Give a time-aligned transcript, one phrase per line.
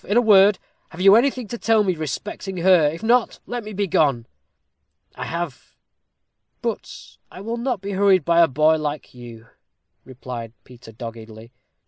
[0.03, 0.57] In a word,
[0.89, 2.87] have you anything to tell me respecting her?
[2.87, 4.25] if not, let me begone."
[5.13, 5.75] "I have.
[6.63, 9.45] But I will not be hurried by a boy like you,"
[10.03, 11.51] replied Peter, doggedly.